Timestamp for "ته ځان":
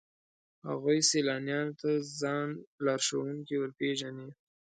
1.81-2.47